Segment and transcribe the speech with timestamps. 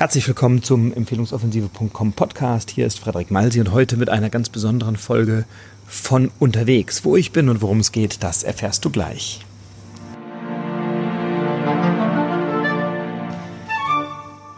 [0.00, 2.70] Herzlich willkommen zum Empfehlungsoffensive.com Podcast.
[2.70, 5.44] Hier ist Frederik Malsi und heute mit einer ganz besonderen Folge
[5.86, 7.04] von unterwegs.
[7.04, 9.44] Wo ich bin und worum es geht, das erfährst du gleich.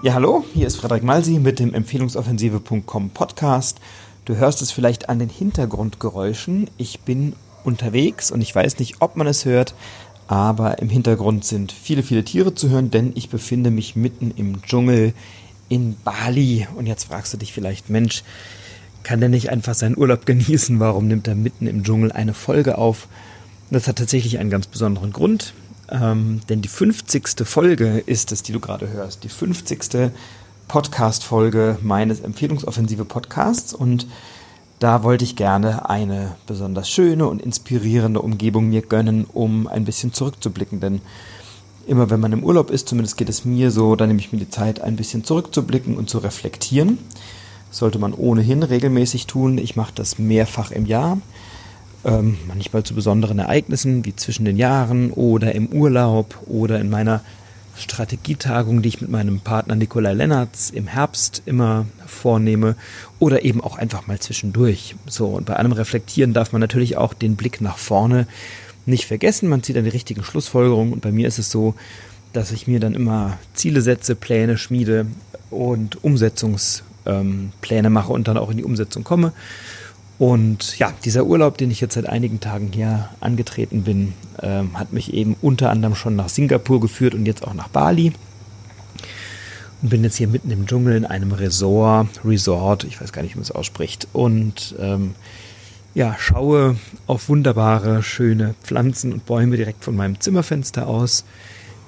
[0.05, 3.81] Ja, hallo, hier ist Frederik Malsi mit dem Empfehlungsoffensive.com Podcast.
[4.25, 6.71] Du hörst es vielleicht an den Hintergrundgeräuschen.
[6.77, 7.35] Ich bin
[7.65, 9.75] unterwegs und ich weiß nicht, ob man es hört,
[10.33, 14.63] aber im Hintergrund sind viele, viele Tiere zu hören, denn ich befinde mich mitten im
[14.63, 15.13] Dschungel
[15.69, 16.67] in Bali.
[16.75, 18.23] Und jetzt fragst du dich vielleicht, Mensch,
[19.03, 20.81] kann der nicht einfach seinen Urlaub genießen?
[20.81, 23.09] Warum nimmt er mitten im Dschungel eine Folge auf?
[23.71, 25.53] Das hat tatsächlich einen ganz besonderen Grund,
[25.91, 27.47] ähm, denn die 50.
[27.47, 29.25] Folge ist es, die du gerade hörst.
[29.25, 30.13] Die 50.
[30.67, 34.07] Podcast-Folge meines Empfehlungsoffensive Podcasts und
[34.83, 40.13] da wollte ich gerne eine besonders schöne und inspirierende Umgebung mir gönnen, um ein bisschen
[40.13, 40.81] zurückzublicken.
[40.81, 41.01] Denn
[41.87, 44.41] immer wenn man im Urlaub ist, zumindest geht es mir so, dann nehme ich mir
[44.41, 46.99] die Zeit, ein bisschen zurückzublicken und zu reflektieren.
[47.69, 49.57] Das sollte man ohnehin regelmäßig tun.
[49.57, 51.19] Ich mache das mehrfach im Jahr.
[52.05, 57.21] Ähm, manchmal zu besonderen Ereignissen wie zwischen den Jahren oder im Urlaub oder in meiner
[57.77, 62.77] Strategietagung, die ich mit meinem Partner Nikolai Lennertz im Herbst immer vornehme
[63.19, 64.95] oder eben auch einfach mal zwischendurch.
[65.07, 68.27] So, und bei allem Reflektieren darf man natürlich auch den Blick nach vorne
[68.85, 69.49] nicht vergessen.
[69.49, 71.75] Man zieht dann die richtigen Schlussfolgerungen und bei mir ist es so,
[72.33, 75.07] dass ich mir dann immer Ziele setze, Pläne schmiede
[75.51, 79.33] und Umsetzungspläne mache und dann auch in die Umsetzung komme.
[80.19, 84.93] Und ja, dieser Urlaub, den ich jetzt seit einigen Tagen hier angetreten bin, ähm, hat
[84.93, 88.13] mich eben unter anderem schon nach Singapur geführt und jetzt auch nach Bali.
[89.83, 93.33] Und bin jetzt hier mitten im Dschungel in einem Resort, Resort, ich weiß gar nicht,
[93.35, 94.07] wie man es ausspricht.
[94.13, 95.15] Und ähm,
[95.95, 101.25] ja, schaue auf wunderbare, schöne Pflanzen und Bäume direkt von meinem Zimmerfenster aus,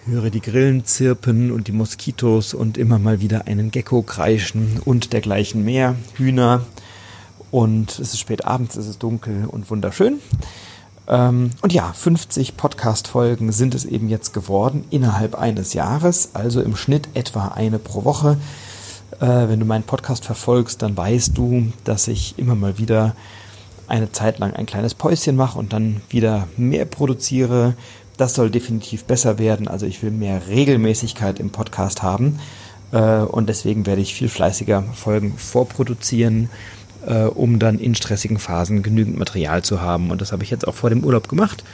[0.07, 5.13] höre die Grillen zirpen und die Moskitos und immer mal wieder einen Gecko kreischen und
[5.13, 6.67] dergleichen mehr, Hühner,
[7.55, 10.19] und es ist spät abends, es ist dunkel und wunderschön.
[11.07, 16.75] Ähm, und ja, 50 Podcast-Folgen sind es eben jetzt geworden innerhalb eines Jahres, also im
[16.75, 18.39] Schnitt etwa eine pro Woche.
[19.21, 23.15] Äh, wenn du meinen Podcast verfolgst, dann weißt du, dass ich immer mal wieder
[23.87, 27.75] eine Zeit lang ein kleines Päuschen mache und dann wieder mehr produziere.
[28.17, 29.69] Das soll definitiv besser werden.
[29.69, 32.41] Also ich will mehr Regelmäßigkeit im Podcast haben.
[32.91, 36.51] Äh, und deswegen werde ich viel fleißiger Folgen vorproduzieren
[37.07, 40.11] äh, um dann in stressigen Phasen genügend Material zu haben.
[40.11, 41.65] Und das habe ich jetzt auch vor dem Urlaub gemacht.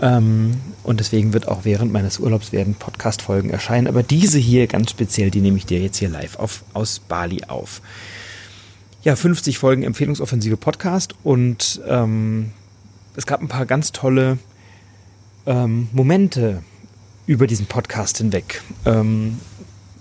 [0.00, 3.86] Ähm, und deswegen wird auch während meines Urlaubs werden Podcast-Folgen erscheinen.
[3.86, 7.44] Aber diese hier ganz speziell, die nehme ich dir jetzt hier live auf, aus Bali
[7.44, 7.80] auf.
[9.04, 12.52] Ja, 50 Folgen Empfehlungsoffensive Podcast und ähm,
[13.16, 14.38] es gab ein paar ganz tolle
[15.44, 16.62] ähm, Momente
[17.26, 18.62] über diesen Podcast hinweg.
[18.84, 19.38] Ähm,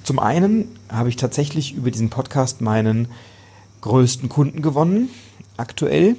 [0.03, 3.07] zum einen habe ich tatsächlich über diesen Podcast meinen
[3.81, 5.09] größten Kunden gewonnen,
[5.57, 6.15] aktuell.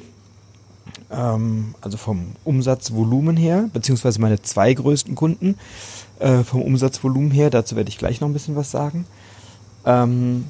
[1.10, 5.56] Ähm, also vom Umsatzvolumen her, beziehungsweise meine zwei größten Kunden
[6.18, 7.50] äh, vom Umsatzvolumen her.
[7.50, 9.06] Dazu werde ich gleich noch ein bisschen was sagen.
[9.84, 10.44] Ähm,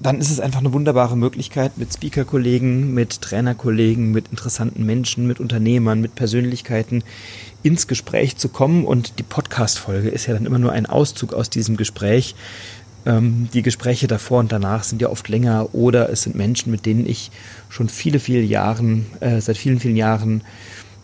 [0.00, 5.40] dann ist es einfach eine wunderbare Möglichkeit, mit Speaker-Kollegen, mit Trainerkollegen, mit interessanten Menschen, mit
[5.40, 7.02] Unternehmern, mit Persönlichkeiten
[7.64, 8.84] ins Gespräch zu kommen.
[8.84, 12.36] Und die Podcast-Folge ist ja dann immer nur ein Auszug aus diesem Gespräch.
[13.08, 16.84] Ähm, die Gespräche davor und danach sind ja oft länger oder es sind Menschen, mit
[16.84, 17.30] denen ich
[17.70, 20.42] schon viele, viele Jahren, äh, seit vielen, vielen Jahren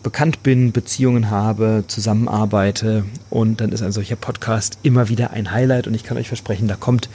[0.03, 5.87] bekannt bin, Beziehungen habe, zusammenarbeite und dann ist ein solcher Podcast immer wieder ein Highlight
[5.87, 7.09] und ich kann euch versprechen, da kommt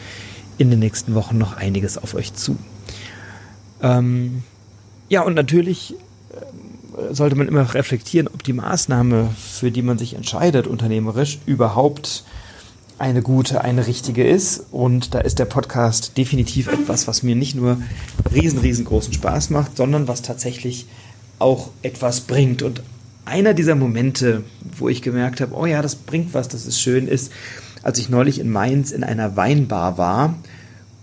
[0.59, 2.59] in den nächsten Wochen noch einiges auf euch zu.
[3.83, 4.43] Ähm,
[5.09, 10.15] ja, und natürlich äh, sollte man immer reflektieren, ob die Maßnahme, für die man sich
[10.15, 12.25] entscheidet, unternehmerisch überhaupt
[13.01, 14.67] eine gute, eine richtige ist.
[14.71, 17.79] Und da ist der Podcast definitiv etwas, was mir nicht nur
[18.33, 20.87] riesen, riesengroßen Spaß macht, sondern was tatsächlich
[21.39, 22.63] auch etwas bringt.
[22.63, 22.83] Und
[23.25, 24.45] einer dieser Momente,
[24.77, 27.33] wo ich gemerkt habe, oh ja, das bringt was, das ist schön, ist,
[27.83, 30.35] als ich neulich in Mainz in einer Weinbar war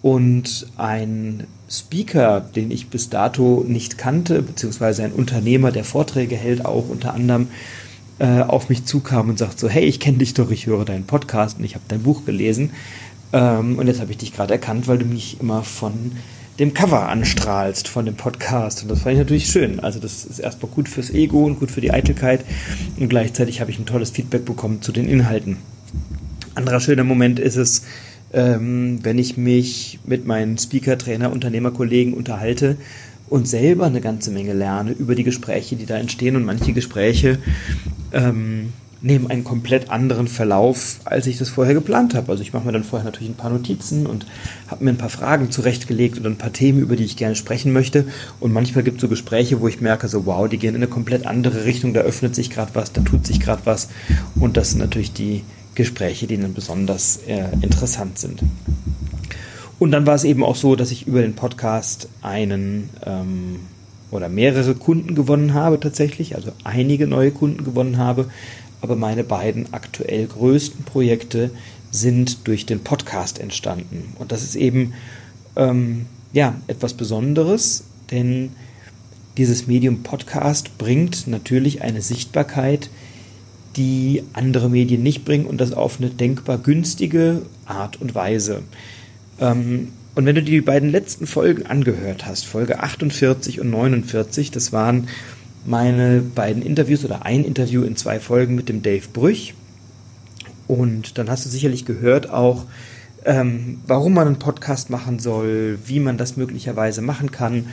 [0.03, 6.64] und ein Speaker, den ich bis dato nicht kannte, beziehungsweise ein Unternehmer, der Vorträge hält,
[6.64, 7.47] auch unter anderem,
[8.19, 11.05] äh, auf mich zukam und sagt so, hey, ich kenne dich doch, ich höre deinen
[11.05, 12.72] Podcast und ich habe dein Buch gelesen.
[13.34, 16.14] Ähm, und jetzt habe ich dich gerade erkannt, weil du mich immer von
[16.59, 18.81] dem Cover anstrahlst von dem Podcast.
[18.81, 19.79] Und das fand ich natürlich schön.
[19.79, 22.43] Also das ist erstmal gut fürs Ego und gut für die Eitelkeit.
[22.99, 25.58] Und gleichzeitig habe ich ein tolles Feedback bekommen zu den Inhalten.
[26.55, 27.84] Anderer schöner Moment ist es,
[28.34, 32.78] ähm, wenn ich mich mit meinen Speaker, Trainer, Unternehmerkollegen unterhalte
[33.29, 36.35] und selber eine ganze Menge lerne über die Gespräche, die da entstehen.
[36.35, 37.40] Und manche Gespräche
[38.14, 42.32] ähm, nehmen einen komplett anderen Verlauf, als ich das vorher geplant habe.
[42.32, 44.26] Also ich mache mir dann vorher natürlich ein paar Notizen und
[44.68, 47.74] habe mir ein paar Fragen zurechtgelegt oder ein paar Themen, über die ich gerne sprechen
[47.74, 48.06] möchte.
[48.40, 50.88] Und manchmal gibt es so Gespräche, wo ich merke, so wow, die gehen in eine
[50.88, 53.90] komplett andere Richtung, da öffnet sich gerade was, da tut sich gerade was.
[54.40, 55.44] Und das sind natürlich die
[55.76, 58.41] Gespräche, die dann besonders äh, interessant sind.
[59.79, 63.59] Und dann war es eben auch so, dass ich über den Podcast einen ähm,
[64.09, 68.29] oder mehrere Kunden gewonnen habe tatsächlich, also einige neue Kunden gewonnen habe,
[68.82, 71.52] aber meine beiden aktuell größten Projekte
[71.91, 74.14] sind durch den Podcast entstanden.
[74.18, 74.94] Und das ist eben
[75.56, 78.52] ähm, ja etwas Besonderes, denn
[79.38, 82.90] dieses Medium Podcast bringt natürlich eine Sichtbarkeit,
[83.76, 88.64] die andere Medien nicht bringen und das auf eine denkbar günstige Art und Weise.
[89.39, 94.73] Ähm, und wenn du die beiden letzten Folgen angehört hast, Folge 48 und 49, das
[94.73, 95.07] waren
[95.66, 99.53] meine beiden Interviews oder ein Interview in zwei Folgen mit dem Dave Brüch.
[100.67, 102.66] Und dann hast du sicherlich gehört auch,
[103.25, 107.66] ähm, warum man einen Podcast machen soll, wie man das möglicherweise machen kann.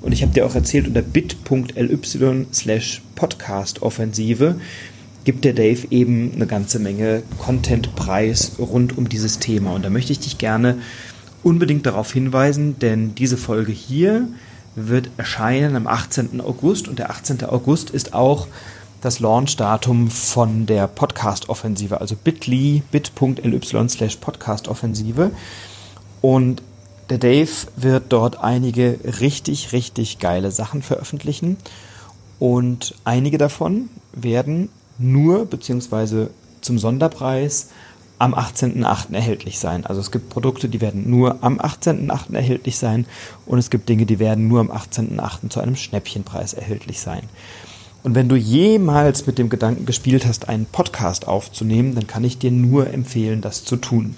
[0.00, 4.56] Und ich habe dir auch erzählt, unter bit.ly slash podcast-offensive
[5.24, 9.72] gibt der Dave eben eine ganze Menge Content-Preis rund um dieses Thema.
[9.72, 10.78] Und da möchte ich dich gerne
[11.42, 14.28] unbedingt darauf hinweisen, denn diese Folge hier
[14.74, 16.40] wird erscheinen am 18.
[16.40, 17.44] August und der 18.
[17.44, 18.46] August ist auch
[19.00, 25.32] das Launch-Datum von der Podcast-Offensive, also bit.ly, bit.ly slash Podcast-Offensive.
[26.20, 26.62] Und
[27.10, 31.56] der Dave wird dort einige richtig, richtig geile Sachen veröffentlichen.
[32.38, 34.68] Und einige davon werden
[34.98, 36.30] nur beziehungsweise
[36.60, 37.68] zum Sonderpreis
[38.18, 39.14] am 18.08.
[39.14, 39.84] erhältlich sein.
[39.84, 42.34] Also es gibt Produkte, die werden nur am 18.08.
[42.34, 43.06] erhältlich sein
[43.46, 45.50] und es gibt Dinge, die werden nur am 18.08.
[45.50, 47.22] zu einem Schnäppchenpreis erhältlich sein.
[48.04, 52.38] Und wenn du jemals mit dem Gedanken gespielt hast, einen Podcast aufzunehmen, dann kann ich
[52.38, 54.16] dir nur empfehlen, das zu tun.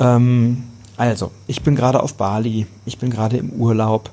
[0.00, 0.64] Ähm,
[0.96, 4.10] also, ich bin gerade auf Bali, ich bin gerade im Urlaub.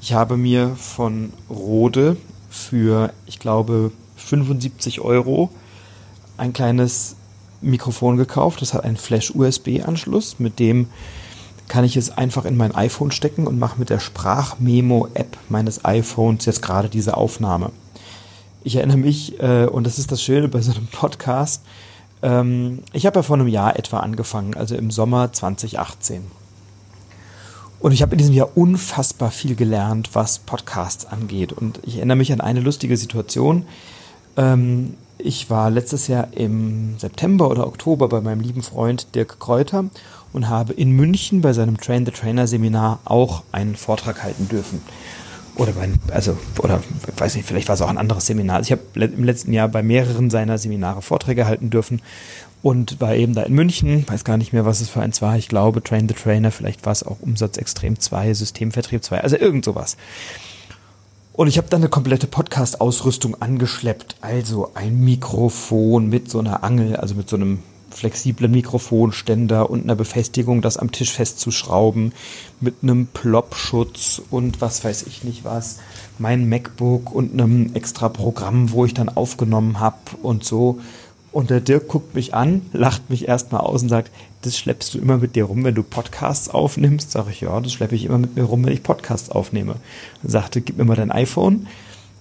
[0.00, 2.16] Ich habe mir von Rode
[2.48, 5.50] für, ich glaube, 75 Euro
[6.36, 7.16] ein kleines
[7.60, 8.62] Mikrofon gekauft.
[8.62, 10.88] Das hat einen Flash-USB-Anschluss, mit dem
[11.68, 16.44] kann ich es einfach in mein iPhone stecken und mache mit der Sprachmemo-App meines iPhones
[16.44, 17.70] jetzt gerade diese Aufnahme.
[18.64, 21.62] Ich erinnere mich, äh, und das ist das Schöne bei so einem Podcast,
[22.22, 26.22] ähm, ich habe ja vor einem Jahr etwa angefangen, also im Sommer 2018.
[27.80, 31.52] Und ich habe in diesem Jahr unfassbar viel gelernt, was Podcasts angeht.
[31.52, 33.66] Und ich erinnere mich an eine lustige Situation.
[34.36, 39.84] Ähm, ich war letztes Jahr im September oder Oktober bei meinem lieben Freund Dirk Kräuter
[40.32, 44.82] und habe in München bei seinem Train the Trainer Seminar auch einen Vortrag halten dürfen.
[45.54, 46.82] Oder bei, also, oder
[47.18, 48.56] weiß nicht, vielleicht war es auch ein anderes Seminar.
[48.56, 52.00] Also ich habe im letzten Jahr bei mehreren seiner Seminare Vorträge halten dürfen
[52.62, 55.36] und war eben da in München, weiß gar nicht mehr, was es für eins war.
[55.36, 59.36] Ich glaube, Train the Trainer, vielleicht war es auch Umsatz Extrem 2, Systemvertrieb 2, also
[59.36, 59.96] irgend sowas.
[61.34, 64.16] Und ich habe dann eine komplette Podcast-Ausrüstung angeschleppt.
[64.20, 69.94] Also ein Mikrofon mit so einer Angel, also mit so einem flexiblen Mikrofonständer und einer
[69.94, 72.12] Befestigung, das am Tisch festzuschrauben,
[72.60, 75.78] mit einem Plop-Schutz und was weiß ich nicht was,
[76.18, 80.80] mein MacBook und einem extra Programm, wo ich dann aufgenommen habe und so.
[81.32, 84.10] Und der Dirk guckt mich an, lacht mich erstmal aus und sagt,
[84.42, 87.10] das schleppst du immer mit dir rum, wenn du Podcasts aufnimmst?
[87.12, 89.76] Sag ich, ja, das schleppe ich immer mit mir rum, wenn ich Podcasts aufnehme.
[90.22, 91.66] Er sagte, gib mir mal dein iPhone.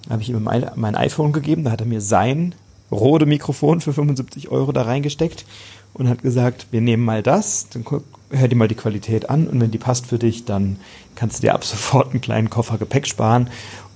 [0.09, 2.55] Habe ich ihm mein iPhone gegeben, da hat er mir sein
[2.91, 5.45] rote Mikrofon für 75 Euro da reingesteckt
[5.93, 7.85] und hat gesagt, wir nehmen mal das, dann
[8.29, 10.77] hör dir mal die Qualität an und wenn die passt für dich, dann
[11.15, 13.49] kannst du dir ab sofort einen kleinen Koffer Gepäck sparen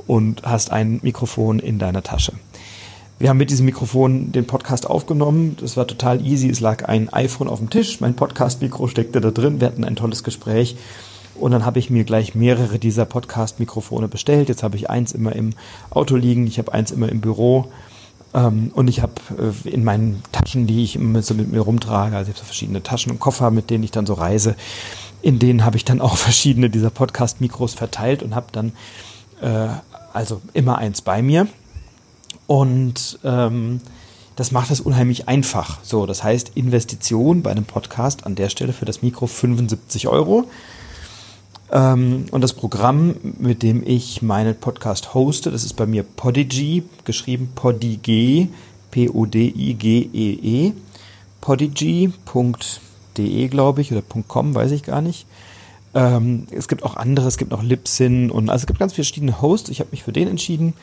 [0.08, 2.34] und hast ein Mikrofon in deiner Tasche.
[3.18, 5.56] Wir haben mit diesem Mikrofon den Podcast aufgenommen.
[5.62, 6.50] Das war total easy.
[6.50, 8.02] Es lag ein iPhone auf dem Tisch.
[8.02, 9.62] Mein Podcast-Mikro steckte da drin.
[9.62, 10.76] Wir hatten ein tolles Gespräch.
[11.36, 14.50] Und dann habe ich mir gleich mehrere dieser Podcast-Mikrofone bestellt.
[14.50, 15.52] Jetzt habe ich eins immer im
[15.92, 16.46] Auto liegen.
[16.46, 17.72] Ich habe eins immer im Büro.
[18.34, 22.18] Ähm, und ich habe äh, in meinen Taschen, die ich immer so mit mir rumtrage,
[22.18, 24.58] also ich habe so verschiedene Taschen und Koffer, mit denen ich dann so reise,
[25.22, 28.74] in denen habe ich dann auch verschiedene dieser Podcast-Mikros verteilt und habe dann
[29.42, 29.70] äh,
[30.12, 31.48] also immer eins bei mir.
[32.48, 33.82] Und ähm,
[34.36, 35.80] das macht es unheimlich einfach.
[35.84, 40.46] So, das heißt, Investition bei einem Podcast an der Stelle für das Mikro 75 Euro.
[41.72, 46.84] Ähm, und das Programm, mit dem ich meinen Podcast hoste, das ist bei mir Podigy,
[47.06, 48.50] geschrieben Podigee,
[48.92, 50.74] P-O-D-I-G-E-E, -E,
[51.42, 55.26] podigy.de, glaube ich, oder .com, weiß ich gar nicht.
[55.94, 59.42] Ähm, es gibt auch andere, es gibt noch Libsyn und also es gibt ganz verschiedene
[59.42, 59.70] Hosts.
[59.70, 60.74] Ich habe mich für den entschieden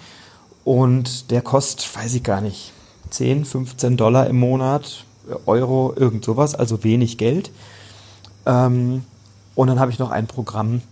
[0.64, 2.72] und der kostet, weiß ich gar nicht,
[3.10, 5.04] 10, 15 Dollar im Monat,
[5.46, 7.50] Euro, irgend sowas, also wenig Geld.
[8.46, 9.04] Ähm,
[9.54, 10.82] und dann habe ich noch ein Programm,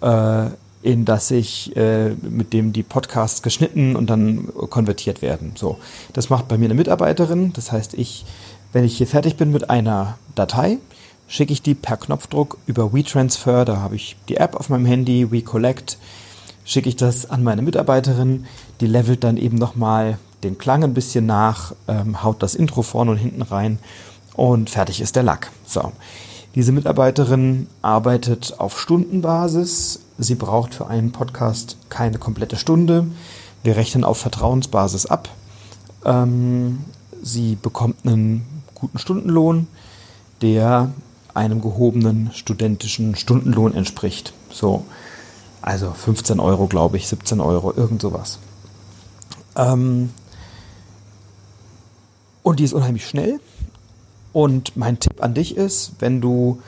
[0.00, 0.46] äh,
[0.82, 5.52] in das ich, äh, mit dem die Podcasts geschnitten und dann konvertiert werden.
[5.54, 5.78] So,
[6.12, 7.52] das macht bei mir eine Mitarbeiterin.
[7.52, 8.24] Das heißt, ich,
[8.72, 10.78] wenn ich hier fertig bin mit einer Datei,
[11.28, 15.30] schicke ich die per Knopfdruck über WeTransfer, da habe ich die App auf meinem Handy,
[15.30, 15.98] WeCollect,
[16.64, 18.46] schicke ich das an meine Mitarbeiterin,
[18.82, 23.12] die levelt dann eben nochmal den Klang ein bisschen nach, ähm, haut das Intro vorne
[23.12, 23.78] und hinten rein
[24.34, 25.52] und fertig ist der Lack.
[25.64, 25.92] So.
[26.56, 30.00] Diese Mitarbeiterin arbeitet auf Stundenbasis.
[30.18, 33.06] Sie braucht für einen Podcast keine komplette Stunde.
[33.62, 35.28] Wir rechnen auf Vertrauensbasis ab.
[36.04, 36.80] Ähm,
[37.22, 39.68] sie bekommt einen guten Stundenlohn,
[40.42, 40.90] der
[41.34, 44.32] einem gehobenen studentischen Stundenlohn entspricht.
[44.50, 44.84] So,
[45.62, 48.40] also 15 Euro, glaube ich, 17 Euro, irgend sowas.
[49.56, 50.10] Ähm,
[52.42, 53.40] und die ist unheimlich schnell.
[54.32, 56.60] Und mein Tipp an dich ist, wenn du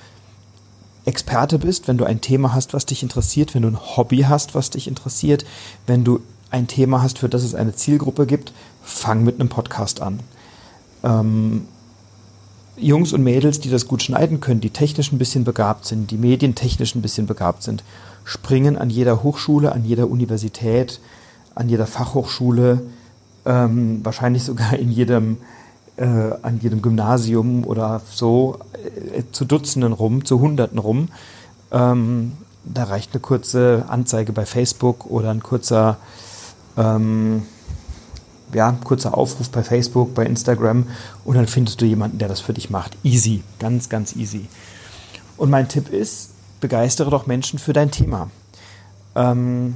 [1.06, 4.54] Experte bist, wenn du ein Thema hast, was dich interessiert, wenn du ein Hobby hast,
[4.54, 5.44] was dich interessiert,
[5.86, 10.00] wenn du ein Thema hast, für das es eine Zielgruppe gibt, fang mit einem Podcast
[10.00, 10.20] an.
[11.02, 11.66] Ähm,
[12.76, 16.16] Jungs und Mädels, die das gut schneiden können, die technisch ein bisschen begabt sind, die
[16.16, 17.84] medientechnisch ein bisschen begabt sind,
[18.24, 21.00] springen an jeder Hochschule, an jeder Universität,
[21.54, 22.82] an jeder Fachhochschule,
[23.46, 25.38] ähm, wahrscheinlich sogar in jedem,
[25.96, 28.58] äh, an jedem Gymnasium oder so
[29.14, 31.08] äh, zu Dutzenden rum, zu Hunderten rum.
[31.72, 32.32] Ähm,
[32.64, 35.98] da reicht eine kurze Anzeige bei Facebook oder ein kurzer
[36.76, 37.42] ähm,
[38.52, 40.86] ja, kurzer Aufruf bei Facebook, bei Instagram
[41.24, 42.96] und dann findest du jemanden, der das für dich macht.
[43.02, 44.46] Easy, ganz, ganz easy.
[45.36, 46.30] Und mein Tipp ist,
[46.60, 48.30] begeistere doch Menschen für dein Thema.
[49.16, 49.74] Ähm,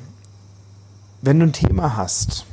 [1.22, 2.44] wenn du ein Thema hast,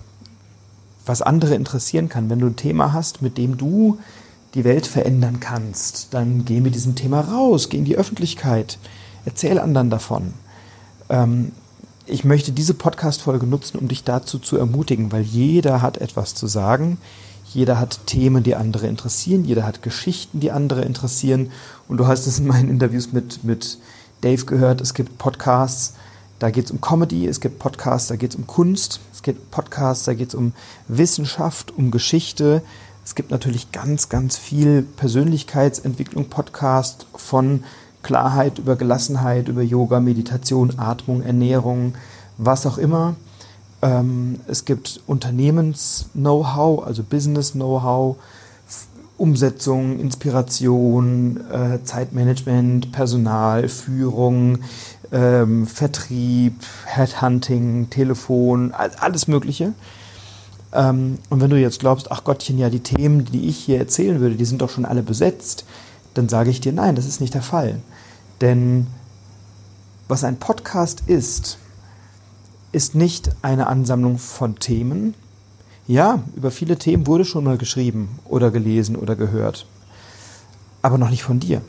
[1.05, 3.99] was andere interessieren kann, wenn du ein Thema hast, mit dem du
[4.55, 8.79] die Welt verändern kannst, dann geh mit diesem Thema raus, geh in die Öffentlichkeit,
[9.25, 10.33] erzähl anderen davon.
[11.09, 11.51] Ähm,
[12.07, 16.47] ich möchte diese Podcast-Folge nutzen, um dich dazu zu ermutigen, weil jeder hat etwas zu
[16.47, 16.97] sagen.
[17.51, 19.45] Jeder hat Themen, die andere interessieren.
[19.45, 21.51] Jeder hat Geschichten, die andere interessieren.
[21.87, 23.79] Und du hast es in meinen Interviews mit, mit
[24.21, 24.81] Dave gehört.
[24.81, 25.95] Es gibt Podcasts,
[26.39, 27.27] da geht es um Comedy.
[27.27, 28.99] Es gibt Podcasts, da geht es um Kunst.
[29.13, 30.53] Es gibt Podcasts, da geht es um
[30.87, 32.61] Wissenschaft, um Geschichte.
[33.05, 37.63] Es gibt natürlich ganz, ganz viel Persönlichkeitsentwicklung Podcast von
[38.03, 41.95] Klarheit, über Gelassenheit, über Yoga, Meditation, Atmung, Ernährung,
[42.37, 43.15] was auch immer.
[43.81, 48.17] Ähm, es gibt Unternehmens-Know-how, also Business-Know-how,
[49.17, 54.59] Umsetzung, Inspiration, äh, Zeitmanagement, Personal, Führung,
[55.11, 59.73] ähm, Vertrieb, Headhunting, Telefon, alles Mögliche.
[60.73, 64.19] Ähm, und wenn du jetzt glaubst, ach Gottchen, ja, die Themen, die ich hier erzählen
[64.19, 65.65] würde, die sind doch schon alle besetzt,
[66.13, 67.81] dann sage ich dir, nein, das ist nicht der Fall.
[68.41, 68.87] Denn
[70.07, 71.57] was ein Podcast ist,
[72.71, 75.13] ist nicht eine Ansammlung von Themen.
[75.87, 79.65] Ja, über viele Themen wurde schon mal geschrieben oder gelesen oder gehört,
[80.81, 81.61] aber noch nicht von dir.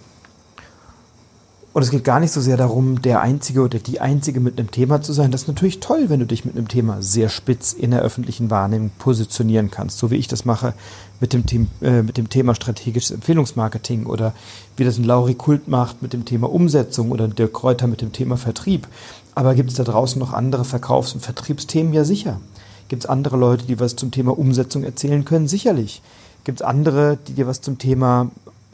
[1.76, 4.70] Und es geht gar nicht so sehr darum, der Einzige oder die Einzige mit einem
[4.70, 5.30] Thema zu sein.
[5.30, 8.48] Das ist natürlich toll, wenn du dich mit einem Thema sehr spitz in der öffentlichen
[8.48, 10.72] Wahrnehmung positionieren kannst, so wie ich das mache
[11.20, 14.32] mit dem, Thema, äh, mit dem Thema strategisches Empfehlungsmarketing oder
[14.78, 18.14] wie das ein Lauri Kult macht mit dem Thema Umsetzung oder Dirk Kräuter mit dem
[18.14, 18.88] Thema Vertrieb.
[19.34, 21.92] Aber gibt es da draußen noch andere Verkaufs- und Vertriebsthemen?
[21.92, 22.40] Ja, sicher.
[22.88, 25.46] Gibt es andere Leute, die was zum Thema Umsetzung erzählen können?
[25.46, 26.00] Sicherlich.
[26.44, 28.30] Gibt es andere, die dir was zum Thema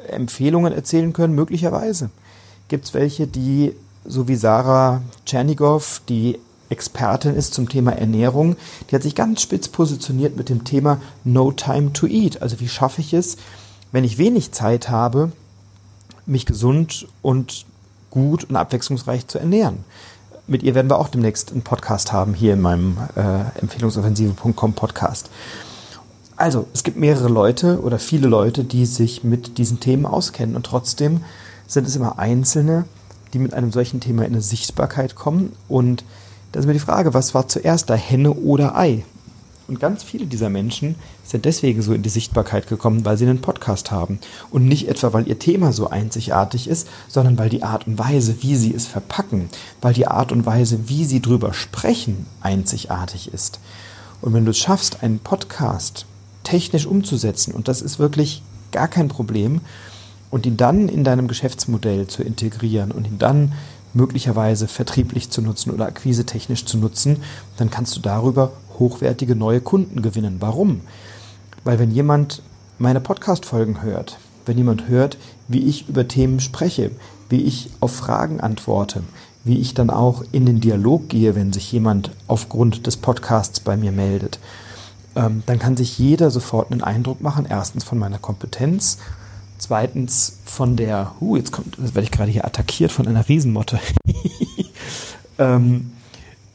[0.08, 1.34] Empfehlungen erzählen können?
[1.34, 2.10] Möglicherweise
[2.72, 6.38] gibt es welche, die, so wie Sarah Tschernigow, die
[6.70, 8.56] Expertin ist zum Thema Ernährung,
[8.88, 12.40] die hat sich ganz spitz positioniert mit dem Thema No Time to Eat.
[12.40, 13.36] Also wie schaffe ich es,
[13.92, 15.32] wenn ich wenig Zeit habe,
[16.24, 17.66] mich gesund und
[18.08, 19.84] gut und abwechslungsreich zu ernähren.
[20.46, 25.28] Mit ihr werden wir auch demnächst einen Podcast haben, hier in meinem äh, Empfehlungsoffensive.com Podcast.
[26.36, 30.64] Also, es gibt mehrere Leute oder viele Leute, die sich mit diesen Themen auskennen und
[30.64, 31.20] trotzdem
[31.66, 32.84] sind es immer Einzelne,
[33.32, 35.52] die mit einem solchen Thema in eine Sichtbarkeit kommen.
[35.68, 36.04] Und
[36.52, 39.04] da ist mir die Frage, was war zuerst da, Henne oder Ei?
[39.68, 43.40] Und ganz viele dieser Menschen sind deswegen so in die Sichtbarkeit gekommen, weil sie einen
[43.40, 44.18] Podcast haben.
[44.50, 48.42] Und nicht etwa, weil ihr Thema so einzigartig ist, sondern weil die Art und Weise,
[48.42, 49.48] wie sie es verpacken,
[49.80, 53.60] weil die Art und Weise, wie sie drüber sprechen, einzigartig ist.
[54.20, 56.06] Und wenn du es schaffst, einen Podcast
[56.44, 58.42] technisch umzusetzen, und das ist wirklich
[58.72, 59.60] gar kein Problem,
[60.32, 63.52] und ihn dann in deinem Geschäftsmodell zu integrieren und ihn dann
[63.92, 67.18] möglicherweise vertrieblich zu nutzen oder akquisetechnisch zu nutzen,
[67.58, 70.38] dann kannst du darüber hochwertige neue Kunden gewinnen.
[70.40, 70.80] Warum?
[71.64, 72.42] Weil wenn jemand
[72.78, 76.90] meine Podcast-Folgen hört, wenn jemand hört, wie ich über Themen spreche,
[77.28, 79.02] wie ich auf Fragen antworte,
[79.44, 83.76] wie ich dann auch in den Dialog gehe, wenn sich jemand aufgrund des Podcasts bei
[83.76, 84.38] mir meldet,
[85.14, 88.96] ähm, dann kann sich jeder sofort einen Eindruck machen, erstens von meiner Kompetenz,
[89.62, 93.78] zweitens von der, uh, jetzt kommt, jetzt werde ich gerade hier attackiert von einer Riesenmotte.
[95.38, 95.92] ähm,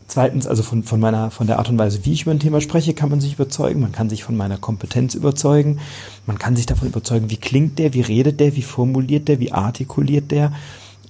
[0.10, 2.62] Zweitens, also von, von meiner, von der Art und Weise, wie ich über ein Thema
[2.62, 3.82] spreche, kann man sich überzeugen.
[3.82, 5.80] Man kann sich von meiner Kompetenz überzeugen.
[6.26, 9.52] Man kann sich davon überzeugen, wie klingt der, wie redet der, wie formuliert der, wie
[9.52, 10.54] artikuliert der.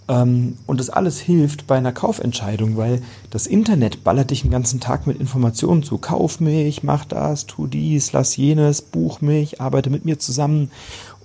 [0.08, 4.80] Ähm, und das alles hilft bei einer Kaufentscheidung, weil das Internet ballert dich den ganzen
[4.80, 6.00] Tag mit Informationen zu.
[6.00, 10.72] Kauf mich, mach das, tu dies, lass jenes, buch mich, arbeite mit mir zusammen.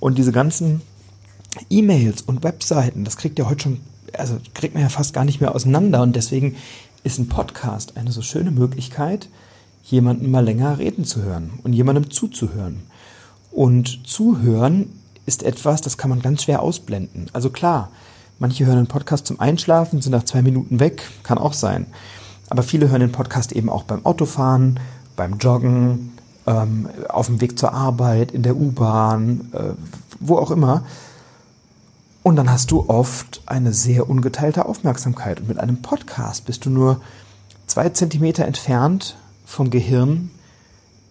[0.02, 0.82] Und diese ganzen
[1.71, 3.80] E-Mails und Webseiten, das kriegt ihr heute schon,
[4.18, 6.02] also kriegt man ja fast gar nicht mehr auseinander.
[6.02, 6.56] Und deswegen
[7.04, 9.28] ist ein Podcast eine so schöne Möglichkeit,
[9.85, 12.82] jemanden mal länger reden zu hören und jemandem zuzuhören.
[13.52, 14.88] Und zuhören
[15.25, 17.26] ist etwas, das kann man ganz schwer ausblenden.
[17.32, 17.88] Also klar,
[18.40, 21.87] manche hören einen Podcast zum Einschlafen, sind nach zwei Minuten weg, kann auch sein.
[22.50, 24.80] Aber viele hören den Podcast eben auch beim Autofahren,
[25.14, 26.11] beim Joggen,
[26.46, 29.72] ähm, auf dem Weg zur Arbeit, in der U-Bahn, äh,
[30.20, 30.84] wo auch immer.
[32.22, 35.40] Und dann hast du oft eine sehr ungeteilte Aufmerksamkeit.
[35.40, 37.00] Und mit einem Podcast bist du nur
[37.66, 40.30] zwei Zentimeter entfernt vom Gehirn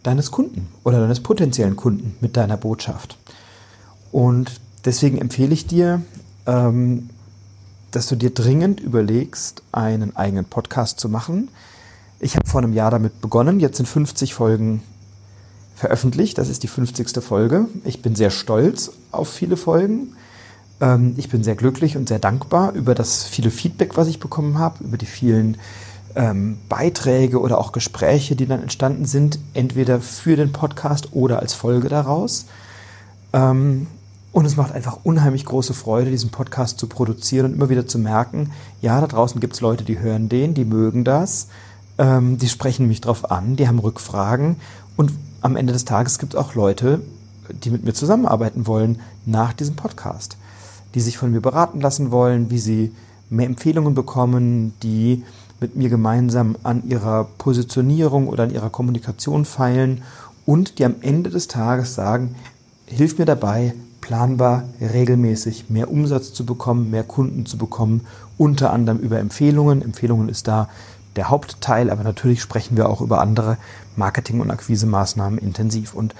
[0.03, 3.17] deines Kunden oder deines potenziellen Kunden mit deiner Botschaft.
[4.11, 6.01] Und deswegen empfehle ich dir,
[6.45, 7.09] ähm,
[7.91, 11.49] dass du dir dringend überlegst, einen eigenen Podcast zu machen.
[12.19, 13.59] Ich habe vor einem Jahr damit begonnen.
[13.59, 14.81] Jetzt sind 50 Folgen
[15.81, 16.37] veröffentlicht.
[16.37, 17.23] Das ist die 50.
[17.23, 17.65] Folge.
[17.83, 20.15] Ich bin sehr stolz auf viele Folgen.
[20.79, 24.59] Ähm, ich bin sehr glücklich und sehr dankbar über das viele Feedback, was ich bekommen
[24.59, 25.57] habe, über die vielen
[26.15, 31.55] ähm, Beiträge oder auch Gespräche, die dann entstanden sind, entweder für den Podcast oder als
[31.55, 32.45] Folge daraus.
[33.33, 33.87] Ähm,
[34.31, 37.97] und es macht einfach unheimlich große Freude, diesen Podcast zu produzieren und immer wieder zu
[37.97, 41.47] merken, ja, da draußen gibt es Leute, die hören den, die mögen das,
[41.97, 44.57] ähm, die sprechen mich drauf an, die haben Rückfragen
[44.95, 47.01] und am Ende des Tages gibt es auch Leute,
[47.49, 50.37] die mit mir zusammenarbeiten wollen nach diesem Podcast
[50.93, 52.91] die sich von mir beraten lassen wollen, wie sie
[53.29, 55.23] mehr Empfehlungen bekommen, die
[55.59, 60.01] mit mir gemeinsam an ihrer Positionierung oder an ihrer Kommunikation feilen
[60.45, 62.35] und die am Ende des Tages sagen,
[62.85, 68.01] hilf mir dabei, planbar, regelmäßig mehr Umsatz zu bekommen, mehr Kunden zu bekommen,
[68.37, 69.83] unter anderem über Empfehlungen.
[69.83, 70.67] Empfehlungen ist da
[71.15, 73.57] der Hauptteil, aber natürlich sprechen wir auch über andere
[73.95, 75.93] Marketing- und Akquisemaßnahmen intensiv.
[75.93, 76.15] Und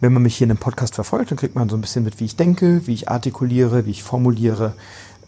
[0.00, 2.20] wenn man mich hier in einem Podcast verfolgt, dann kriegt man so ein bisschen mit,
[2.20, 4.72] wie ich denke, wie ich artikuliere, wie ich formuliere.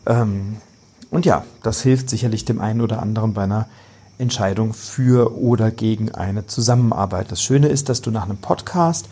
[0.07, 0.57] Ähm,
[1.11, 3.69] und ja, das hilft sicherlich dem einen oder anderen bei einer
[4.19, 7.31] Entscheidung für oder gegen eine Zusammenarbeit.
[7.31, 9.09] Das Schöne ist, dass du nach einem Podcast,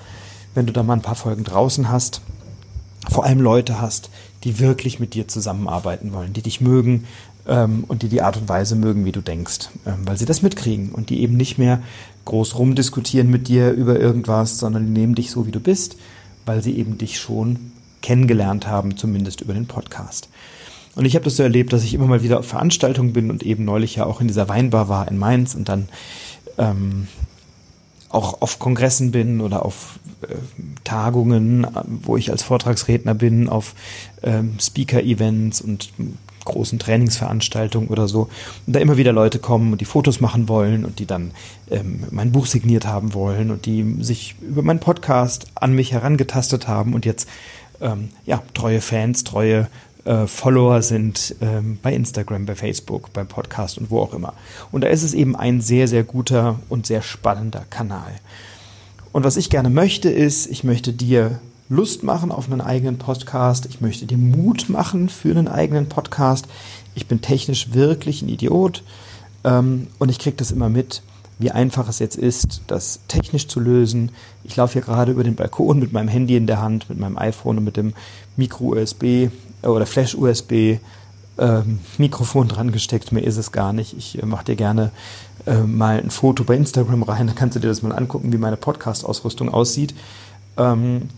[0.54, 2.22] wenn du da mal ein paar Folgen draußen hast,
[3.10, 4.10] vor allem Leute hast,
[4.44, 7.04] die wirklich mit dir zusammenarbeiten wollen, die dich mögen
[7.46, 10.42] ähm, und die die Art und Weise mögen, wie du denkst, ähm, weil sie das
[10.42, 11.82] mitkriegen und die eben nicht mehr
[12.24, 15.96] groß rumdiskutieren mit dir über irgendwas, sondern die nehmen dich so, wie du bist,
[16.46, 20.28] weil sie eben dich schon kennengelernt haben, zumindest über den Podcast.
[20.94, 23.42] Und ich habe das so erlebt, dass ich immer mal wieder auf Veranstaltungen bin und
[23.42, 25.88] eben neulich ja auch in dieser Weinbar war in Mainz und dann
[26.58, 27.08] ähm,
[28.10, 29.98] auch auf Kongressen bin oder auf
[30.84, 33.74] Tagungen, wo ich als Vortragsredner bin, auf
[34.22, 35.90] ähm, Speaker-Events und
[36.44, 38.28] großen Trainingsveranstaltungen oder so.
[38.66, 41.32] Und da immer wieder Leute kommen und die Fotos machen wollen und die dann
[41.70, 46.68] ähm, mein Buch signiert haben wollen und die sich über meinen Podcast an mich herangetastet
[46.68, 47.28] haben und jetzt
[47.80, 49.68] ähm, ja treue Fans, treue
[50.04, 54.34] äh, Follower sind ähm, bei Instagram, bei Facebook, beim Podcast und wo auch immer.
[54.70, 58.12] Und da ist es eben ein sehr, sehr guter und sehr spannender Kanal.
[59.14, 63.64] Und was ich gerne möchte, ist, ich möchte dir Lust machen auf einen eigenen Podcast.
[63.66, 66.46] Ich möchte dir Mut machen für einen eigenen Podcast.
[66.96, 68.82] Ich bin technisch wirklich ein Idiot
[69.44, 71.02] ähm, und ich kriege das immer mit,
[71.38, 74.10] wie einfach es jetzt ist, das technisch zu lösen.
[74.42, 77.16] Ich laufe hier gerade über den Balkon mit meinem Handy in der Hand, mit meinem
[77.16, 77.94] iPhone und mit dem
[78.36, 79.30] Micro-USB äh,
[79.62, 80.80] oder Flash-USB.
[81.38, 83.96] Ähm, Mikrofon dran gesteckt, mehr ist es gar nicht.
[83.96, 84.90] Ich äh, mache dir gerne
[85.46, 88.38] äh, mal ein Foto bei Instagram rein, dann kannst du dir das mal angucken, wie
[88.38, 89.94] meine Podcast-Ausrüstung aussieht.
[90.56, 91.08] Ähm,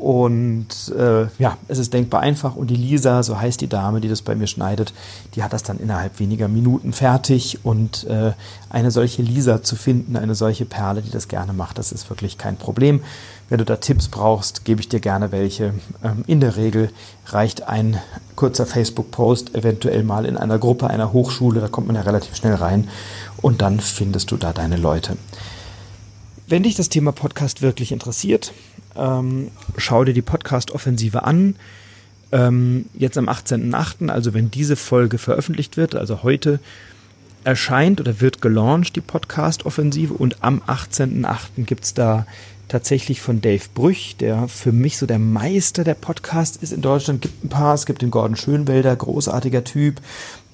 [0.00, 2.56] und äh, ja, es ist denkbar einfach.
[2.56, 4.94] Und die Lisa, so heißt die Dame, die das bei mir schneidet,
[5.34, 7.58] die hat das dann innerhalb weniger Minuten fertig.
[7.64, 8.32] Und äh,
[8.70, 12.38] eine solche Lisa zu finden, eine solche Perle, die das gerne macht, das ist wirklich
[12.38, 13.02] kein Problem.
[13.50, 15.74] Wenn du da Tipps brauchst, gebe ich dir gerne welche.
[16.04, 16.90] Ähm, in der Regel
[17.26, 18.00] reicht ein
[18.36, 22.54] kurzer Facebook-Post eventuell mal in einer Gruppe einer Hochschule, da kommt man ja relativ schnell
[22.54, 22.88] rein
[23.42, 25.16] und dann findest du da deine Leute.
[26.46, 28.52] Wenn dich das Thema Podcast wirklich interessiert,
[28.96, 31.56] ähm, schau dir die Podcast-Offensive an.
[32.32, 36.60] Ähm, jetzt am 18.08., also wenn diese Folge veröffentlicht wird, also heute,
[37.42, 41.64] erscheint oder wird gelauncht die Podcast-Offensive und am 18.08.
[41.64, 42.26] gibt es da
[42.70, 47.20] tatsächlich von Dave Brüch, der für mich so der Meister der Podcast ist in Deutschland.
[47.20, 50.00] Gibt ein paar, es gibt den Gordon Schönwelder, großartiger Typ.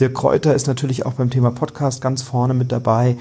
[0.00, 3.16] Der Kräuter ist natürlich auch beim Thema Podcast ganz vorne mit dabei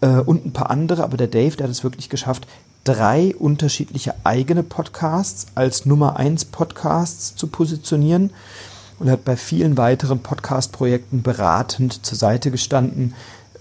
[0.00, 2.46] äh, und ein paar andere, aber der Dave, der hat es wirklich geschafft,
[2.84, 8.30] drei unterschiedliche eigene Podcasts als Nummer eins Podcasts zu positionieren
[8.98, 13.14] und hat bei vielen weiteren Podcast-Projekten beratend zur Seite gestanden,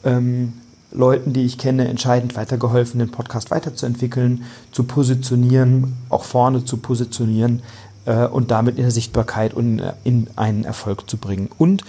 [0.04, 0.54] ähm,
[0.92, 7.62] Leuten, die ich kenne, entscheidend weitergeholfen, den Podcast weiterzuentwickeln, zu positionieren, auch vorne zu positionieren
[8.06, 11.50] äh, und damit in der Sichtbarkeit und in einen Erfolg zu bringen.
[11.58, 11.84] Und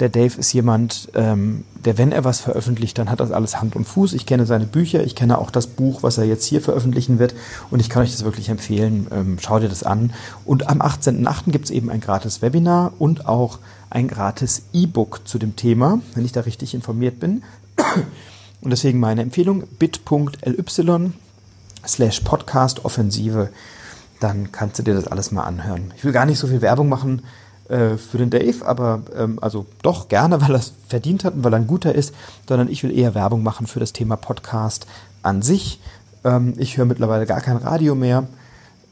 [0.00, 3.76] der Dave ist jemand, ähm, der, wenn er was veröffentlicht, dann hat das alles Hand
[3.76, 4.14] und Fuß.
[4.14, 7.34] Ich kenne seine Bücher, ich kenne auch das Buch, was er jetzt hier veröffentlichen wird
[7.70, 9.08] und ich kann euch das wirklich empfehlen.
[9.12, 10.12] Ähm, schau dir das an.
[10.46, 11.50] Und am 18.08.
[11.50, 13.58] gibt es eben ein gratis Webinar und auch
[13.90, 17.42] ein gratis E-Book zu dem Thema, wenn ich da richtig informiert bin.
[18.62, 21.12] Und deswegen meine Empfehlung bit.ly
[21.86, 23.48] slash podcast offensive.
[24.20, 25.92] Dann kannst du dir das alles mal anhören.
[25.96, 27.22] Ich will gar nicht so viel Werbung machen
[27.68, 31.44] äh, für den Dave, aber ähm, also doch gerne, weil er es verdient hat und
[31.44, 32.14] weil er ein guter ist,
[32.48, 34.86] sondern ich will eher Werbung machen für das Thema Podcast
[35.22, 35.80] an sich.
[36.24, 38.26] Ähm, ich höre mittlerweile gar kein Radio mehr.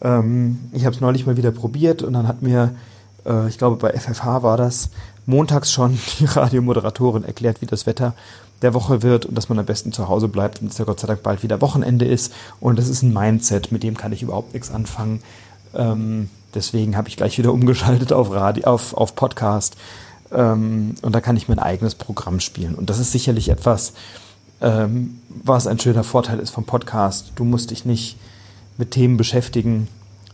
[0.00, 2.74] Ähm, ich habe es neulich mal wieder probiert und dann hat mir,
[3.26, 4.90] äh, ich glaube bei FFH war das,
[5.26, 8.14] montags schon die Radiomoderatorin erklärt, wie das Wetter
[8.62, 11.00] der Woche wird und dass man am besten zu Hause bleibt und es ja Gott
[11.00, 12.32] sei Dank bald wieder Wochenende ist.
[12.60, 15.22] Und das ist ein Mindset, mit dem kann ich überhaupt nichts anfangen.
[15.74, 19.76] Ähm, Deswegen habe ich gleich wieder umgeschaltet auf, Radio, auf, auf Podcast.
[20.32, 22.74] Ähm, und da kann ich mein eigenes Programm spielen.
[22.74, 23.92] Und das ist sicherlich etwas,
[24.60, 27.32] ähm, was ein schöner Vorteil ist vom Podcast.
[27.36, 28.16] Du musst dich nicht
[28.76, 29.88] mit Themen beschäftigen,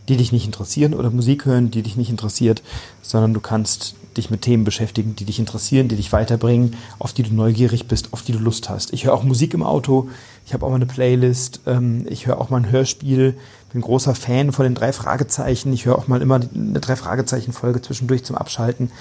[0.07, 2.61] die dich nicht interessieren oder Musik hören, die dich nicht interessiert,
[3.01, 7.23] sondern du kannst dich mit Themen beschäftigen, die dich interessieren, die dich weiterbringen, auf die
[7.23, 8.93] du neugierig bist, auf die du Lust hast.
[8.93, 10.09] Ich höre auch Musik im Auto,
[10.45, 13.35] ich habe auch mal eine Playlist, ähm, ich höre auch mal ein Hörspiel,
[13.73, 17.81] bin großer Fan von den drei Fragezeichen, ich höre auch mal immer eine drei Fragezeichen-Folge
[17.81, 18.91] zwischendurch zum Abschalten.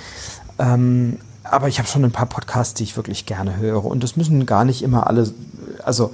[0.58, 3.84] Ähm, aber ich habe schon ein paar Podcasts, die ich wirklich gerne höre.
[3.84, 5.32] Und das müssen gar nicht immer alle,
[5.84, 6.12] also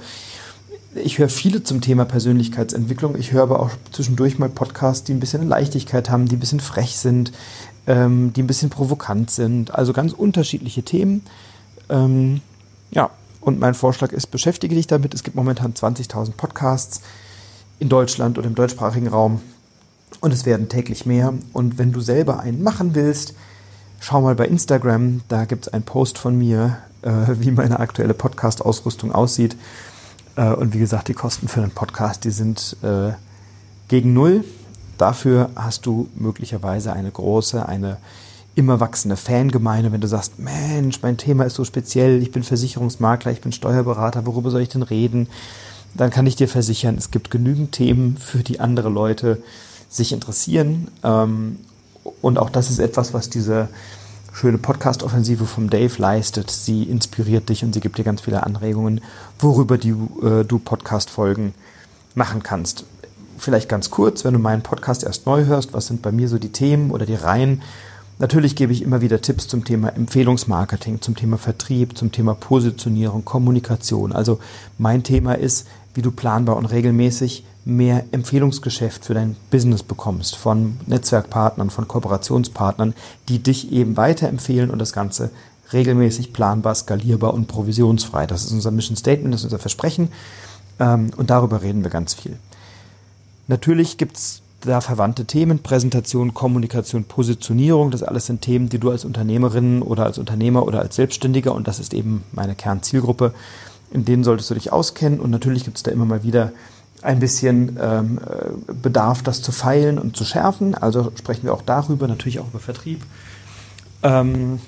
[0.95, 3.15] ich höre viele zum Thema Persönlichkeitsentwicklung.
[3.17, 6.59] Ich höre aber auch zwischendurch mal Podcasts, die ein bisschen Leichtigkeit haben, die ein bisschen
[6.59, 7.31] frech sind,
[7.87, 9.73] ähm, die ein bisschen provokant sind.
[9.73, 11.23] Also ganz unterschiedliche Themen.
[11.89, 12.41] Ähm,
[12.91, 15.13] ja, und mein Vorschlag ist, beschäftige dich damit.
[15.13, 17.01] Es gibt momentan 20.000 Podcasts
[17.79, 19.41] in Deutschland und im deutschsprachigen Raum.
[20.19, 21.33] Und es werden täglich mehr.
[21.53, 23.33] Und wenn du selber einen machen willst,
[23.99, 25.21] schau mal bei Instagram.
[25.29, 29.55] Da gibt es einen Post von mir, äh, wie meine aktuelle Podcast-Ausrüstung aussieht.
[30.35, 33.11] Äh, und wie gesagt, die Kosten für einen Podcast, die sind äh,
[33.87, 34.43] gegen Null.
[34.97, 37.97] Dafür hast du möglicherweise eine große, eine
[38.55, 43.31] immer wachsende Fangemeinde, wenn du sagst, Mensch, mein Thema ist so speziell, ich bin Versicherungsmakler,
[43.31, 45.27] ich bin Steuerberater, worüber soll ich denn reden?
[45.93, 49.41] Dann kann ich dir versichern, es gibt genügend Themen, für die andere Leute
[49.89, 50.89] sich interessieren.
[51.03, 51.59] Ähm,
[52.21, 53.69] und auch das ist etwas, was diese
[54.31, 56.51] schöne Podcast-Offensive vom Dave leistet.
[56.51, 59.01] Sie inspiriert dich und sie gibt dir ganz viele Anregungen,
[59.39, 61.53] worüber du, äh, du Podcast-Folgen
[62.15, 62.85] machen kannst
[63.41, 66.37] vielleicht ganz kurz, wenn du meinen Podcast erst neu hörst, was sind bei mir so
[66.37, 67.61] die Themen oder die Reihen?
[68.19, 73.25] Natürlich gebe ich immer wieder Tipps zum Thema Empfehlungsmarketing, zum Thema Vertrieb, zum Thema Positionierung,
[73.25, 74.11] Kommunikation.
[74.11, 74.39] Also
[74.77, 80.79] mein Thema ist, wie du planbar und regelmäßig mehr Empfehlungsgeschäft für dein Business bekommst von
[80.87, 82.93] Netzwerkpartnern, von Kooperationspartnern,
[83.29, 85.29] die dich eben weiterempfehlen und das Ganze
[85.71, 88.25] regelmäßig planbar, skalierbar und provisionsfrei.
[88.27, 90.09] Das ist unser Mission Statement, das ist unser Versprechen
[90.79, 92.37] ähm, und darüber reden wir ganz viel.
[93.47, 97.91] Natürlich gibt es da verwandte Themen, Präsentation, Kommunikation, Positionierung.
[97.91, 101.67] Das alles sind Themen, die du als Unternehmerin oder als Unternehmer oder als Selbstständiger, und
[101.67, 103.33] das ist eben meine Kernzielgruppe,
[103.91, 105.19] in denen solltest du dich auskennen.
[105.19, 106.51] Und natürlich gibt es da immer mal wieder
[107.01, 108.19] ein bisschen ähm,
[108.81, 110.75] Bedarf, das zu feilen und zu schärfen.
[110.75, 113.01] Also sprechen wir auch darüber, natürlich auch über Vertrieb.
[114.03, 114.59] Ähm,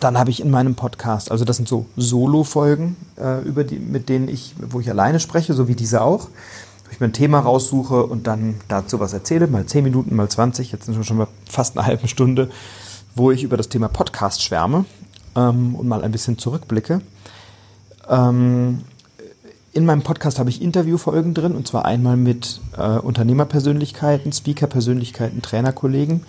[0.00, 4.08] dann habe ich in meinem Podcast, also das sind so Solo-Folgen, äh, über die, mit
[4.08, 6.28] denen ich, wo ich alleine spreche, so wie diese auch
[6.86, 10.28] wo ich mir ein Thema raussuche und dann dazu was erzähle, mal 10 Minuten, mal
[10.28, 12.48] 20, jetzt sind wir schon mal fast eine halbe Stunde,
[13.14, 14.84] wo ich über das Thema Podcast schwärme
[15.34, 17.00] ähm, und mal ein bisschen zurückblicke.
[18.08, 18.82] Ähm,
[19.76, 26.22] in meinem Podcast habe ich Interviewfolgen drin und zwar einmal mit äh, Unternehmerpersönlichkeiten, Speakerpersönlichkeiten, Trainerkollegen,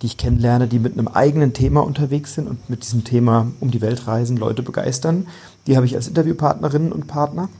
[0.00, 3.70] die ich kennenlerne, die mit einem eigenen Thema unterwegs sind und mit diesem Thema um
[3.70, 5.26] die Welt reisen, Leute begeistern.
[5.66, 7.50] Die habe ich als Interviewpartnerinnen und Partner.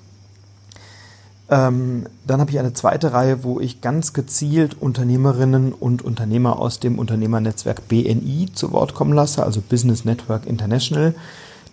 [1.50, 6.80] Ähm, dann habe ich eine zweite Reihe, wo ich ganz gezielt Unternehmerinnen und Unternehmer aus
[6.80, 11.14] dem Unternehmernetzwerk BNI zu Wort kommen lasse, also Business Network International.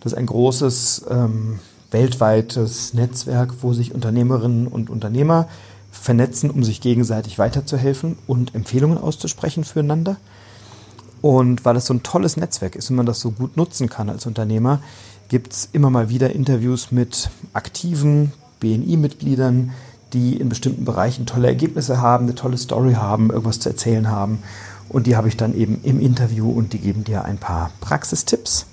[0.02, 1.60] Das ist ein großes ähm,
[1.92, 5.48] weltweites Netzwerk, wo sich Unternehmerinnen und Unternehmer
[5.92, 10.18] vernetzen, um sich gegenseitig weiterzuhelfen und Empfehlungen auszusprechen füreinander.
[11.22, 14.10] Und weil es so ein tolles Netzwerk ist und man das so gut nutzen kann
[14.10, 14.82] als Unternehmer,
[15.30, 19.72] gibt es immer mal wieder Interviews mit aktiven BNI-Mitgliedern,
[20.14, 24.40] die in bestimmten Bereichen tolle Ergebnisse haben, eine tolle Story haben, irgendwas zu erzählen haben.
[24.88, 28.68] Und die habe ich dann eben im Interview und die geben dir ein paar Praxistipps.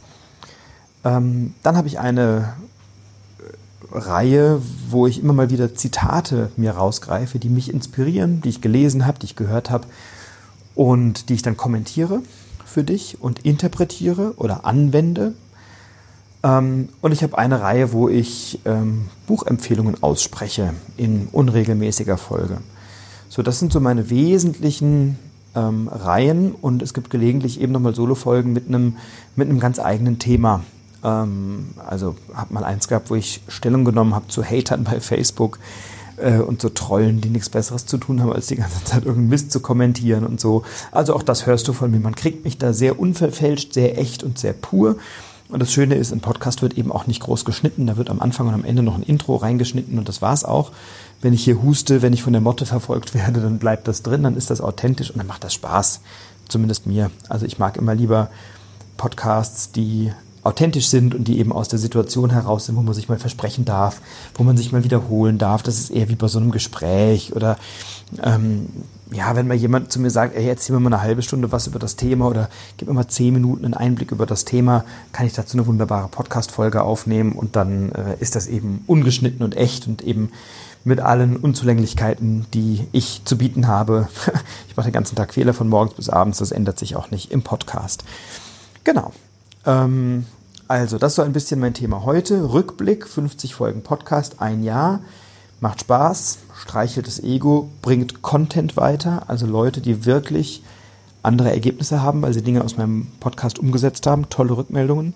[1.05, 2.53] Ähm, dann habe ich eine
[3.93, 9.07] Reihe, wo ich immer mal wieder Zitate mir rausgreife, die mich inspirieren, die ich gelesen
[9.07, 9.87] habe, die ich gehört habe
[10.75, 12.21] und die ich dann kommentiere
[12.65, 15.35] für dich und interpretiere oder anwende.
[16.43, 22.59] Ähm, und ich habe eine Reihe, wo ich ähm, Buchempfehlungen ausspreche in unregelmäßiger Folge.
[23.29, 25.19] So, das sind so meine wesentlichen
[25.55, 28.97] ähm, Reihen und es gibt gelegentlich eben nochmal Solo-Folgen mit einem
[29.37, 30.63] mit einem ganz eigenen Thema.
[31.05, 35.59] Ähm, also habe mal eins gehabt, wo ich Stellung genommen habe zu Hatern bei Facebook
[36.17, 39.29] äh, und so Trollen, die nichts Besseres zu tun haben, als die ganze Zeit irgendeinen
[39.31, 40.63] Mist zu kommentieren und so.
[40.91, 42.01] Also auch das hörst du von mir.
[42.01, 44.97] Man kriegt mich da sehr unverfälscht, sehr echt und sehr pur.
[45.49, 47.87] Und das Schöne ist, ein Podcast wird eben auch nicht groß geschnitten.
[47.87, 50.73] Da wird am Anfang und am Ende noch ein Intro reingeschnitten und das war's auch.
[51.21, 54.23] Wenn ich hier huste, wenn ich von der Motte verfolgt werde, dann bleibt das drin,
[54.23, 56.01] dann ist das authentisch und dann macht das Spaß.
[56.49, 57.11] Zumindest mir.
[57.29, 58.31] Also ich mag immer lieber
[58.97, 60.13] Podcasts, die
[60.45, 63.65] authentisch sind und die eben aus der Situation heraus sind, wo man sich mal versprechen
[63.65, 64.01] darf,
[64.35, 65.63] wo man sich mal wiederholen darf.
[65.63, 67.57] Das ist eher wie bei so einem Gespräch oder
[68.23, 68.69] ähm,
[69.13, 71.67] ja, wenn mal jemand zu mir sagt, ey, erzähl mir mal eine halbe Stunde was
[71.67, 75.27] über das Thema oder gib mir mal zehn Minuten einen Einblick über das Thema, kann
[75.27, 79.87] ich dazu eine wunderbare Podcast-Folge aufnehmen und dann äh, ist das eben ungeschnitten und echt
[79.87, 80.31] und eben
[80.85, 84.09] mit allen Unzulänglichkeiten, die ich zu bieten habe.
[84.69, 87.31] ich mache den ganzen Tag Fehler von morgens bis abends, das ändert sich auch nicht
[87.31, 88.05] im Podcast.
[88.85, 89.13] Genau.
[89.67, 90.27] Ähm,
[90.69, 92.53] also, das ist so ein bisschen mein Thema heute.
[92.53, 95.01] Rückblick, 50 Folgen Podcast, ein Jahr.
[95.61, 100.63] Macht Spaß, streichelt das Ego, bringt Content weiter, also Leute, die wirklich
[101.23, 105.15] andere Ergebnisse haben, weil sie Dinge aus meinem Podcast umgesetzt haben, tolle Rückmeldungen.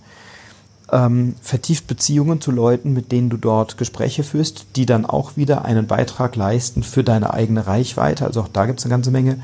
[0.92, 5.64] Ähm, vertieft Beziehungen zu Leuten, mit denen du dort Gespräche führst, die dann auch wieder
[5.64, 8.24] einen Beitrag leisten für deine eigene Reichweite.
[8.24, 9.40] Also auch da gibt es eine ganze Menge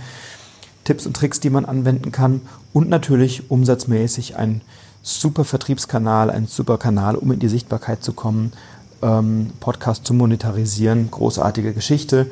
[0.85, 2.43] Tipps und Tricks, die man anwenden kann.
[2.73, 4.61] Und natürlich umsatzmäßig ein
[5.03, 8.53] super Vertriebskanal, ein super Kanal, um in die Sichtbarkeit zu kommen,
[9.03, 11.11] ähm, Podcast zu monetarisieren.
[11.11, 12.31] Großartige Geschichte.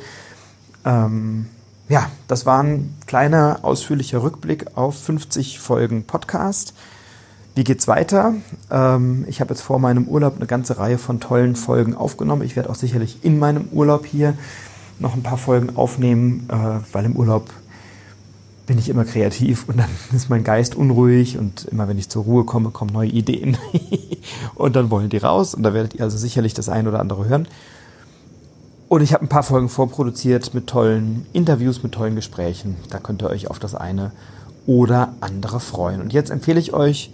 [0.85, 1.47] Ähm,
[1.89, 6.73] ja, das war ein kleiner, ausführlicher Rückblick auf 50 Folgen Podcast.
[7.57, 8.35] Wie geht's weiter?
[8.71, 12.43] Ähm, ich habe jetzt vor meinem Urlaub eine ganze Reihe von tollen Folgen aufgenommen.
[12.43, 14.35] Ich werde auch sicherlich in meinem Urlaub hier
[15.01, 17.51] noch ein paar Folgen aufnehmen, äh, weil im Urlaub
[18.71, 22.23] bin ich immer kreativ und dann ist mein Geist unruhig und immer wenn ich zur
[22.23, 23.59] Ruhe komme, kommen neue Ideen
[24.55, 27.29] und dann wollen die raus und da werdet ihr also sicherlich das ein oder andere
[27.29, 27.49] hören.
[28.87, 32.77] Und ich habe ein paar Folgen vorproduziert mit tollen Interviews, mit tollen Gesprächen.
[32.91, 34.13] Da könnt ihr euch auf das eine
[34.67, 36.01] oder andere freuen.
[36.01, 37.13] Und jetzt empfehle ich euch,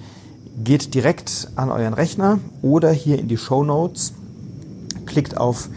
[0.63, 4.13] geht direkt an euren Rechner oder hier in die Show Notes,
[5.07, 5.71] klickt auf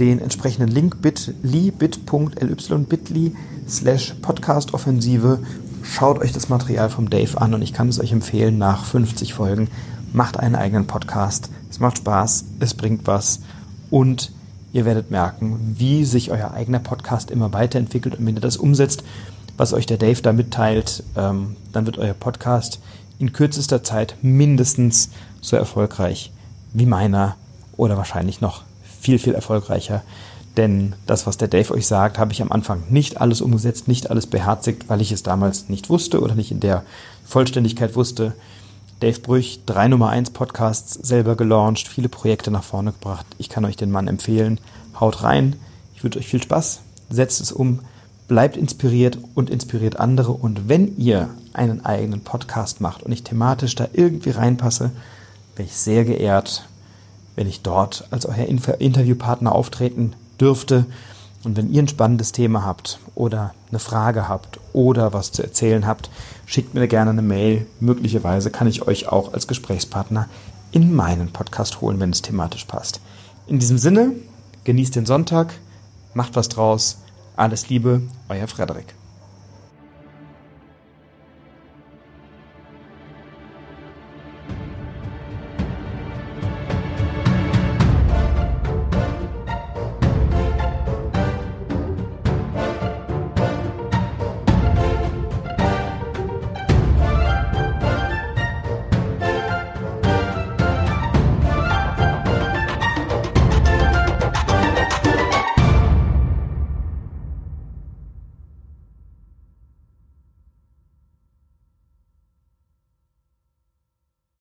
[0.00, 3.32] den entsprechenden Link bit.ly, bit.ly, bit.ly
[3.68, 5.40] slash podcastoffensive.
[5.82, 9.34] Schaut euch das Material vom Dave an und ich kann es euch empfehlen, nach 50
[9.34, 9.68] Folgen
[10.12, 11.50] macht einen eigenen Podcast.
[11.70, 13.40] Es macht Spaß, es bringt was
[13.90, 14.32] und
[14.72, 19.04] ihr werdet merken, wie sich euer eigener Podcast immer weiterentwickelt und wenn ihr das umsetzt,
[19.56, 22.80] was euch der Dave da mitteilt, ähm, dann wird euer Podcast
[23.18, 25.10] in kürzester Zeit mindestens
[25.42, 26.32] so erfolgreich
[26.72, 27.36] wie meiner
[27.76, 28.64] oder wahrscheinlich noch
[29.00, 30.02] viel, viel erfolgreicher.
[30.56, 34.10] Denn das, was der Dave euch sagt, habe ich am Anfang nicht alles umgesetzt, nicht
[34.10, 36.82] alles beherzigt, weil ich es damals nicht wusste oder nicht in der
[37.24, 38.34] Vollständigkeit wusste.
[38.98, 43.24] Dave Brüch, drei Nummer 1 Podcasts selber gelauncht, viele Projekte nach vorne gebracht.
[43.38, 44.60] Ich kann euch den Mann empfehlen.
[44.98, 45.56] Haut rein.
[45.94, 46.80] Ich wünsche euch viel Spaß.
[47.08, 47.80] Setzt es um.
[48.28, 50.32] Bleibt inspiriert und inspiriert andere.
[50.32, 54.90] Und wenn ihr einen eigenen Podcast macht und ich thematisch da irgendwie reinpasse,
[55.56, 56.68] wäre ich sehr geehrt,
[57.36, 60.86] wenn ich dort als euer Interviewpartner auftreten dürfte.
[61.42, 65.86] Und wenn ihr ein spannendes Thema habt oder eine Frage habt oder was zu erzählen
[65.86, 66.10] habt,
[66.46, 67.66] schickt mir gerne eine Mail.
[67.80, 70.28] Möglicherweise kann ich euch auch als Gesprächspartner
[70.72, 73.00] in meinen Podcast holen, wenn es thematisch passt.
[73.46, 74.12] In diesem Sinne,
[74.64, 75.54] genießt den Sonntag,
[76.14, 76.98] macht was draus.
[77.36, 78.99] Alles Liebe, euer Frederik.